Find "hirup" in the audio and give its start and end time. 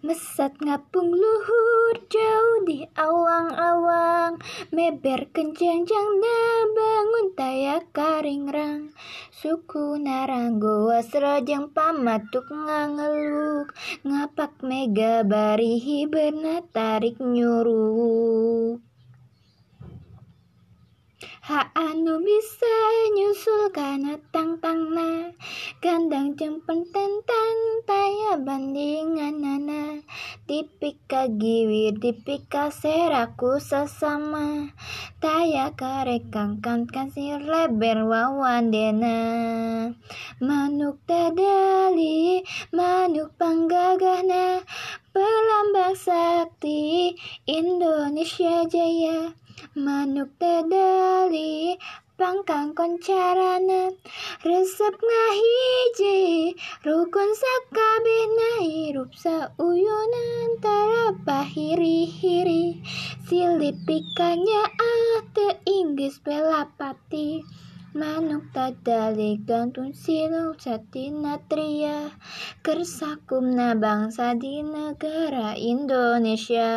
58.62-59.10